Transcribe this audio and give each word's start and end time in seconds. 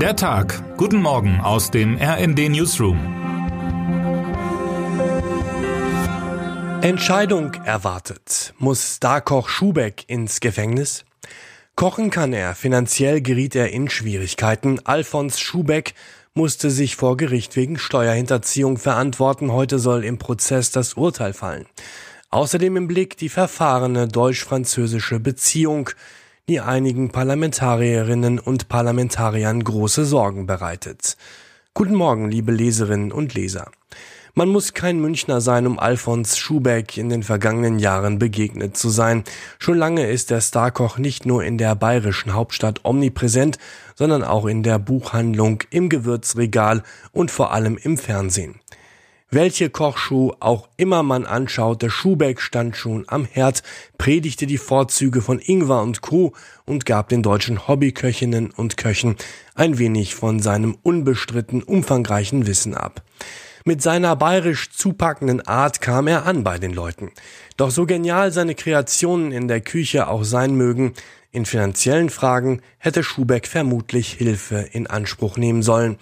Der 0.00 0.14
Tag. 0.14 0.76
Guten 0.76 1.00
Morgen 1.00 1.40
aus 1.40 1.70
dem 1.70 1.96
RND 1.96 2.50
Newsroom. 2.50 2.98
Entscheidung 6.82 7.54
erwartet. 7.64 8.52
Muss 8.58 8.96
Starkoch 8.96 9.48
Schubeck 9.48 10.04
ins 10.06 10.40
Gefängnis? 10.40 11.06
Kochen 11.76 12.10
kann 12.10 12.34
er, 12.34 12.54
finanziell 12.54 13.22
geriet 13.22 13.56
er 13.56 13.72
in 13.72 13.88
Schwierigkeiten. 13.88 14.84
Alfons 14.84 15.40
Schubeck 15.40 15.94
musste 16.34 16.70
sich 16.70 16.94
vor 16.96 17.16
Gericht 17.16 17.56
wegen 17.56 17.78
Steuerhinterziehung 17.78 18.76
verantworten. 18.76 19.50
Heute 19.50 19.78
soll 19.78 20.04
im 20.04 20.18
Prozess 20.18 20.70
das 20.70 20.92
Urteil 20.92 21.32
fallen. 21.32 21.64
Außerdem 22.28 22.76
im 22.76 22.86
Blick 22.86 23.16
die 23.16 23.30
verfahrene 23.30 24.08
deutsch-französische 24.08 25.20
Beziehung 25.20 25.88
die 26.48 26.60
einigen 26.60 27.10
Parlamentarierinnen 27.10 28.38
und 28.38 28.68
Parlamentariern 28.68 29.64
große 29.64 30.04
Sorgen 30.04 30.46
bereitet. 30.46 31.16
Guten 31.74 31.96
Morgen, 31.96 32.30
liebe 32.30 32.52
Leserinnen 32.52 33.10
und 33.10 33.34
Leser. 33.34 33.72
Man 34.34 34.50
muss 34.50 34.72
kein 34.72 35.00
Münchner 35.00 35.40
sein, 35.40 35.66
um 35.66 35.80
Alfons 35.80 36.38
Schubeck 36.38 36.98
in 36.98 37.08
den 37.08 37.24
vergangenen 37.24 37.80
Jahren 37.80 38.20
begegnet 38.20 38.76
zu 38.76 38.90
sein. 38.90 39.24
Schon 39.58 39.76
lange 39.76 40.08
ist 40.08 40.30
der 40.30 40.40
Starkoch 40.40 40.98
nicht 40.98 41.26
nur 41.26 41.42
in 41.42 41.58
der 41.58 41.74
bayerischen 41.74 42.32
Hauptstadt 42.32 42.84
omnipräsent, 42.84 43.58
sondern 43.96 44.22
auch 44.22 44.46
in 44.46 44.62
der 44.62 44.78
Buchhandlung, 44.78 45.64
im 45.70 45.88
Gewürzregal 45.88 46.84
und 47.10 47.32
vor 47.32 47.52
allem 47.54 47.76
im 47.76 47.98
Fernsehen. 47.98 48.60
Welche 49.30 49.70
Kochschuh 49.70 50.34
auch 50.38 50.68
immer 50.76 51.02
man 51.02 51.26
anschaute, 51.26 51.90
Schubeck 51.90 52.40
stand 52.40 52.76
schon 52.76 53.04
am 53.08 53.24
Herd, 53.24 53.64
predigte 53.98 54.46
die 54.46 54.56
Vorzüge 54.56 55.20
von 55.20 55.40
Ingwer 55.40 55.82
und 55.82 56.00
Co. 56.00 56.32
und 56.64 56.86
gab 56.86 57.08
den 57.08 57.24
deutschen 57.24 57.66
Hobbyköchinnen 57.66 58.52
und 58.52 58.76
Köchen 58.76 59.16
ein 59.56 59.78
wenig 59.78 60.14
von 60.14 60.38
seinem 60.38 60.78
unbestritten 60.80 61.64
umfangreichen 61.64 62.46
Wissen 62.46 62.76
ab. 62.76 63.02
Mit 63.64 63.82
seiner 63.82 64.14
bayerisch 64.14 64.70
zupackenden 64.70 65.40
Art 65.40 65.80
kam 65.80 66.06
er 66.06 66.24
an 66.24 66.44
bei 66.44 66.60
den 66.60 66.72
Leuten. 66.72 67.10
Doch 67.56 67.72
so 67.72 67.84
genial 67.84 68.30
seine 68.30 68.54
Kreationen 68.54 69.32
in 69.32 69.48
der 69.48 69.60
Küche 69.60 70.06
auch 70.06 70.22
sein 70.22 70.54
mögen, 70.54 70.94
in 71.32 71.46
finanziellen 71.46 72.10
Fragen 72.10 72.62
hätte 72.78 73.02
Schubeck 73.02 73.48
vermutlich 73.48 74.12
Hilfe 74.12 74.68
in 74.70 74.86
Anspruch 74.86 75.36
nehmen 75.36 75.62
sollen. 75.62 75.98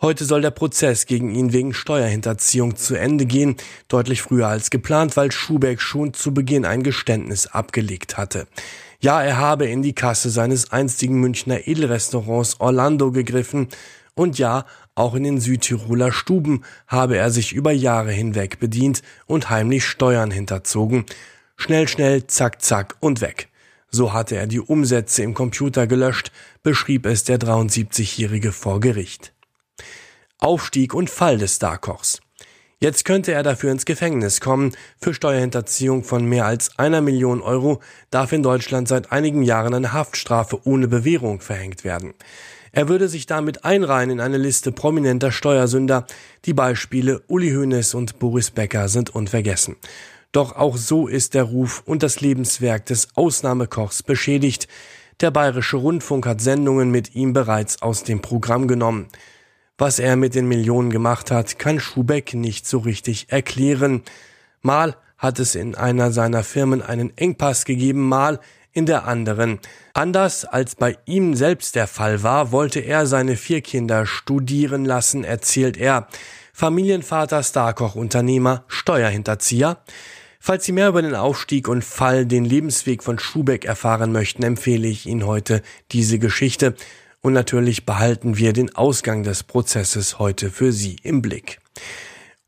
Heute 0.00 0.24
soll 0.24 0.42
der 0.42 0.52
Prozess 0.52 1.06
gegen 1.06 1.34
ihn 1.34 1.52
wegen 1.52 1.74
Steuerhinterziehung 1.74 2.76
zu 2.76 2.94
Ende 2.94 3.26
gehen, 3.26 3.56
deutlich 3.88 4.22
früher 4.22 4.46
als 4.46 4.70
geplant, 4.70 5.16
weil 5.16 5.32
Schubeck 5.32 5.80
schon 5.80 6.14
zu 6.14 6.32
Beginn 6.32 6.64
ein 6.64 6.84
Geständnis 6.84 7.48
abgelegt 7.48 8.16
hatte. 8.16 8.46
Ja, 9.00 9.20
er 9.20 9.38
habe 9.38 9.66
in 9.66 9.82
die 9.82 9.94
Kasse 9.94 10.30
seines 10.30 10.70
einstigen 10.70 11.18
Münchner 11.18 11.66
Edelrestaurants 11.66 12.60
Orlando 12.60 13.10
gegriffen 13.10 13.66
und 14.14 14.38
ja, 14.38 14.66
auch 14.94 15.16
in 15.16 15.24
den 15.24 15.40
Südtiroler 15.40 16.12
Stuben 16.12 16.62
habe 16.86 17.16
er 17.16 17.32
sich 17.32 17.52
über 17.52 17.72
Jahre 17.72 18.12
hinweg 18.12 18.60
bedient 18.60 19.02
und 19.26 19.50
heimlich 19.50 19.84
Steuern 19.84 20.30
hinterzogen. 20.30 21.06
Schnell, 21.56 21.88
schnell, 21.88 22.24
zack, 22.28 22.62
zack 22.62 22.96
und 23.00 23.20
weg. 23.20 23.48
So 23.90 24.12
hatte 24.12 24.36
er 24.36 24.46
die 24.46 24.60
Umsätze 24.60 25.24
im 25.24 25.34
Computer 25.34 25.88
gelöscht, 25.88 26.30
beschrieb 26.62 27.04
es 27.04 27.24
der 27.24 27.40
73-Jährige 27.40 28.52
vor 28.52 28.78
Gericht. 28.78 29.32
Aufstieg 30.38 30.94
und 30.94 31.10
Fall 31.10 31.38
des 31.38 31.56
Starkochs. 31.56 32.20
Jetzt 32.80 33.04
könnte 33.04 33.32
er 33.32 33.42
dafür 33.42 33.72
ins 33.72 33.84
Gefängnis 33.84 34.40
kommen. 34.40 34.70
Für 35.00 35.12
Steuerhinterziehung 35.12 36.04
von 36.04 36.24
mehr 36.24 36.46
als 36.46 36.78
einer 36.78 37.00
Million 37.00 37.42
Euro 37.42 37.80
darf 38.12 38.30
in 38.32 38.44
Deutschland 38.44 38.86
seit 38.86 39.10
einigen 39.10 39.42
Jahren 39.42 39.74
eine 39.74 39.92
Haftstrafe 39.92 40.60
ohne 40.64 40.86
Bewährung 40.86 41.40
verhängt 41.40 41.82
werden. 41.82 42.14
Er 42.70 42.88
würde 42.88 43.08
sich 43.08 43.26
damit 43.26 43.64
einreihen 43.64 44.10
in 44.10 44.20
eine 44.20 44.36
Liste 44.36 44.70
prominenter 44.70 45.32
Steuersünder. 45.32 46.06
Die 46.44 46.54
Beispiele 46.54 47.20
Uli 47.26 47.50
Hoeneß 47.50 47.94
und 47.94 48.20
Boris 48.20 48.52
Becker 48.52 48.88
sind 48.88 49.10
unvergessen. 49.10 49.74
Doch 50.30 50.54
auch 50.54 50.76
so 50.76 51.08
ist 51.08 51.34
der 51.34 51.44
Ruf 51.44 51.82
und 51.84 52.04
das 52.04 52.20
Lebenswerk 52.20 52.86
des 52.86 53.08
Ausnahmekochs 53.16 54.04
beschädigt. 54.04 54.68
Der 55.20 55.32
Bayerische 55.32 55.78
Rundfunk 55.78 56.26
hat 56.26 56.40
Sendungen 56.40 56.92
mit 56.92 57.16
ihm 57.16 57.32
bereits 57.32 57.82
aus 57.82 58.04
dem 58.04 58.20
Programm 58.22 58.68
genommen. 58.68 59.08
Was 59.80 60.00
er 60.00 60.16
mit 60.16 60.34
den 60.34 60.48
Millionen 60.48 60.90
gemacht 60.90 61.30
hat, 61.30 61.60
kann 61.60 61.78
Schubeck 61.78 62.34
nicht 62.34 62.66
so 62.66 62.78
richtig 62.78 63.26
erklären. 63.28 64.02
Mal 64.60 64.96
hat 65.16 65.38
es 65.38 65.54
in 65.54 65.76
einer 65.76 66.10
seiner 66.10 66.42
Firmen 66.42 66.82
einen 66.82 67.16
Engpass 67.16 67.64
gegeben, 67.64 68.08
mal 68.08 68.40
in 68.72 68.86
der 68.86 69.06
anderen. 69.06 69.60
Anders 69.94 70.44
als 70.44 70.74
bei 70.74 70.98
ihm 71.04 71.36
selbst 71.36 71.76
der 71.76 71.86
Fall 71.86 72.24
war, 72.24 72.50
wollte 72.50 72.80
er 72.80 73.06
seine 73.06 73.36
vier 73.36 73.60
Kinder 73.60 74.04
studieren 74.04 74.84
lassen, 74.84 75.22
erzählt 75.22 75.76
er. 75.76 76.08
Familienvater, 76.52 77.44
Starkoch, 77.44 77.94
Unternehmer, 77.94 78.64
Steuerhinterzieher. 78.66 79.78
Falls 80.40 80.64
Sie 80.64 80.72
mehr 80.72 80.88
über 80.88 81.02
den 81.02 81.14
Aufstieg 81.14 81.68
und 81.68 81.84
Fall, 81.84 82.26
den 82.26 82.44
Lebensweg 82.44 83.04
von 83.04 83.20
Schubeck 83.20 83.64
erfahren 83.64 84.10
möchten, 84.10 84.42
empfehle 84.42 84.88
ich 84.88 85.06
Ihnen 85.06 85.24
heute 85.24 85.62
diese 85.92 86.18
Geschichte. 86.18 86.74
Und 87.20 87.32
natürlich 87.32 87.84
behalten 87.84 88.36
wir 88.36 88.52
den 88.52 88.74
Ausgang 88.76 89.22
des 89.22 89.42
Prozesses 89.42 90.18
heute 90.18 90.50
für 90.50 90.72
Sie 90.72 90.96
im 91.02 91.20
Blick. 91.20 91.58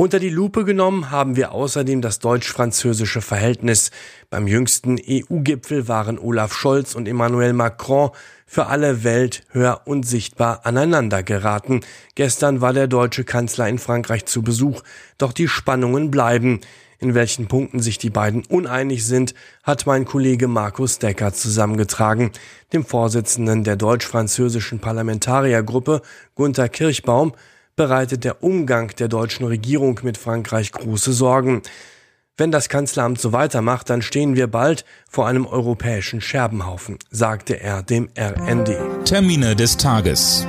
Unter 0.00 0.18
die 0.18 0.30
Lupe 0.30 0.64
genommen 0.64 1.10
haben 1.10 1.36
wir 1.36 1.52
außerdem 1.52 2.00
das 2.00 2.20
deutsch-französische 2.20 3.20
Verhältnis. 3.20 3.90
Beim 4.30 4.46
jüngsten 4.46 4.98
EU-Gipfel 4.98 5.88
waren 5.88 6.18
Olaf 6.18 6.54
Scholz 6.54 6.94
und 6.94 7.06
Emmanuel 7.06 7.52
Macron 7.52 8.08
für 8.46 8.68
alle 8.68 9.04
Welt 9.04 9.42
hör 9.50 9.82
und 9.84 10.06
sichtbar 10.06 10.64
aneinander 10.64 11.22
geraten. 11.22 11.80
Gestern 12.14 12.62
war 12.62 12.72
der 12.72 12.86
deutsche 12.86 13.24
Kanzler 13.24 13.68
in 13.68 13.78
Frankreich 13.78 14.24
zu 14.24 14.40
Besuch, 14.40 14.80
doch 15.18 15.34
die 15.34 15.48
Spannungen 15.48 16.10
bleiben. 16.10 16.60
In 16.98 17.14
welchen 17.14 17.46
Punkten 17.46 17.80
sich 17.80 17.98
die 17.98 18.08
beiden 18.08 18.46
uneinig 18.46 19.04
sind, 19.04 19.34
hat 19.64 19.84
mein 19.84 20.06
Kollege 20.06 20.48
Markus 20.48 20.98
Decker 20.98 21.34
zusammengetragen. 21.34 22.30
Dem 22.72 22.86
Vorsitzenden 22.86 23.64
der 23.64 23.76
deutsch-französischen 23.76 24.78
Parlamentariergruppe, 24.78 26.00
Gunther 26.36 26.70
Kirchbaum, 26.70 27.34
bereitet 27.80 28.24
der 28.24 28.44
Umgang 28.44 28.94
der 28.98 29.08
deutschen 29.08 29.46
Regierung 29.46 30.00
mit 30.02 30.18
Frankreich 30.18 30.70
große 30.70 31.14
Sorgen. 31.14 31.62
Wenn 32.36 32.52
das 32.52 32.68
Kanzleramt 32.68 33.18
so 33.18 33.32
weitermacht, 33.32 33.88
dann 33.88 34.02
stehen 34.02 34.36
wir 34.36 34.48
bald 34.48 34.84
vor 35.08 35.26
einem 35.26 35.46
europäischen 35.46 36.20
Scherbenhaufen, 36.20 36.98
sagte 37.10 37.58
er 37.58 37.82
dem 37.82 38.10
RND. 38.18 39.06
Termine 39.06 39.56
des 39.56 39.78
Tages. 39.78 40.46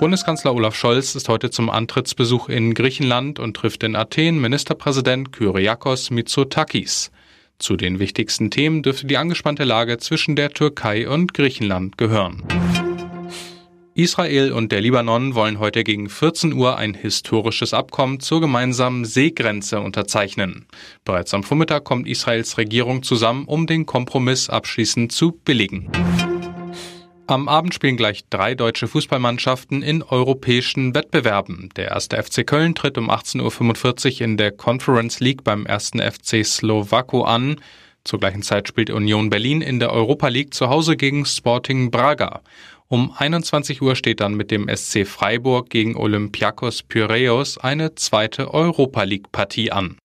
Bundeskanzler 0.00 0.54
Olaf 0.54 0.74
Scholz 0.74 1.14
ist 1.14 1.28
heute 1.28 1.50
zum 1.50 1.68
Antrittsbesuch 1.68 2.48
in 2.48 2.72
Griechenland 2.72 3.38
und 3.38 3.54
trifft 3.54 3.82
in 3.82 3.96
Athen 3.96 4.40
Ministerpräsident 4.40 5.30
Kyriakos 5.30 6.10
Mitsotakis. 6.10 7.10
Zu 7.58 7.76
den 7.76 7.98
wichtigsten 7.98 8.50
Themen 8.50 8.82
dürfte 8.82 9.06
die 9.06 9.18
angespannte 9.18 9.64
Lage 9.64 9.98
zwischen 9.98 10.36
der 10.36 10.52
Türkei 10.52 11.06
und 11.06 11.34
Griechenland 11.34 11.98
gehören. 11.98 12.44
Israel 13.96 14.52
und 14.52 14.72
der 14.72 14.82
Libanon 14.82 15.34
wollen 15.34 15.58
heute 15.58 15.82
gegen 15.82 16.10
14 16.10 16.52
Uhr 16.52 16.76
ein 16.76 16.92
historisches 16.92 17.72
Abkommen 17.72 18.20
zur 18.20 18.42
gemeinsamen 18.42 19.06
Seegrenze 19.06 19.80
unterzeichnen. 19.80 20.66
Bereits 21.06 21.32
am 21.32 21.42
Vormittag 21.42 21.84
kommt 21.84 22.06
Israels 22.06 22.58
Regierung 22.58 23.02
zusammen, 23.02 23.46
um 23.46 23.66
den 23.66 23.86
Kompromiss 23.86 24.50
abschließend 24.50 25.12
zu 25.12 25.32
billigen. 25.32 25.90
Am 27.26 27.48
Abend 27.48 27.72
spielen 27.72 27.96
gleich 27.96 28.26
drei 28.28 28.54
deutsche 28.54 28.86
Fußballmannschaften 28.86 29.80
in 29.80 30.02
europäischen 30.02 30.94
Wettbewerben. 30.94 31.70
Der 31.76 31.88
erste 31.88 32.22
FC 32.22 32.46
Köln 32.46 32.74
tritt 32.74 32.98
um 32.98 33.10
18.45 33.10 34.16
Uhr 34.16 34.20
in 34.20 34.36
der 34.36 34.52
Conference 34.52 35.20
League 35.20 35.42
beim 35.42 35.64
ersten 35.64 36.00
FC 36.00 36.44
Slowako 36.44 37.22
an. 37.22 37.56
Zur 38.06 38.20
gleichen 38.20 38.42
Zeit 38.42 38.68
spielt 38.68 38.88
Union 38.90 39.30
Berlin 39.30 39.60
in 39.60 39.80
der 39.80 39.90
Europa 39.90 40.28
League 40.28 40.54
zu 40.54 40.68
Hause 40.68 40.96
gegen 40.96 41.26
Sporting 41.26 41.90
Braga. 41.90 42.40
Um 42.86 43.12
21 43.16 43.82
Uhr 43.82 43.96
steht 43.96 44.20
dann 44.20 44.34
mit 44.34 44.52
dem 44.52 44.68
SC 44.72 45.04
Freiburg 45.04 45.70
gegen 45.70 45.96
Olympiakos 45.96 46.84
Piraeus 46.84 47.58
eine 47.58 47.96
zweite 47.96 48.54
Europa 48.54 49.02
League 49.02 49.32
Partie 49.32 49.72
an. 49.72 49.96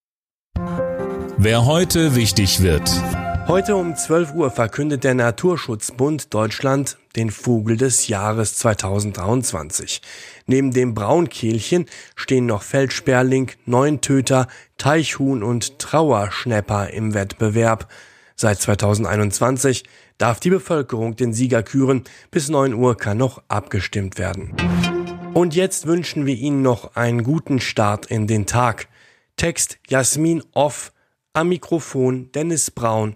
Wer 1.38 1.66
heute 1.66 2.16
wichtig 2.16 2.62
wird. 2.64 2.90
Heute 3.48 3.76
um 3.76 3.96
12 3.96 4.34
Uhr 4.34 4.52
verkündet 4.52 5.04
der 5.04 5.14
Naturschutzbund 5.14 6.34
Deutschland 6.34 6.98
den 7.16 7.32
Vogel 7.32 7.76
des 7.76 8.08
Jahres 8.08 8.56
2023. 8.56 10.02
Neben 10.46 10.72
dem 10.72 10.94
Braunkehlchen 10.94 11.86
stehen 12.16 12.46
noch 12.46 12.62
Feldsperling, 12.62 13.52
Neuntöter, 13.66 14.48
Teichhuhn 14.78 15.44
und 15.44 15.80
Trauerschnäpper 15.80 16.92
im 16.92 17.14
Wettbewerb. 17.14 17.92
Seit 18.36 18.62
2021 18.62 19.84
darf 20.18 20.40
die 20.40 20.50
Bevölkerung 20.50 21.16
den 21.16 21.34
Sieger 21.34 21.64
küren. 21.64 22.04
Bis 22.30 22.48
9 22.48 22.74
Uhr 22.74 22.96
kann 22.96 23.18
noch 23.18 23.44
abgestimmt 23.50 24.18
werden. 24.18 24.56
Und 25.34 25.56
jetzt 25.56 25.88
wünschen 25.88 26.26
wir 26.26 26.36
Ihnen 26.36 26.62
noch 26.62 26.96
einen 26.96 27.24
guten 27.24 27.60
Start 27.60 28.06
in 28.06 28.28
den 28.28 28.46
Tag. 28.46 28.88
Text 29.36 29.80
Jasmin 29.88 30.44
Off, 30.54 30.94
am 31.34 31.50
Mikrofon 31.50 32.32
Dennis 32.34 32.70
Braun 32.72 33.16